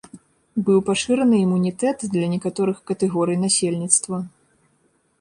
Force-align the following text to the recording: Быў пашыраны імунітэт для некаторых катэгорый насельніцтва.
Быў 0.69 0.79
пашыраны 0.87 1.37
імунітэт 1.41 2.07
для 2.15 2.25
некаторых 2.33 2.77
катэгорый 2.91 3.37
насельніцтва. 3.47 4.17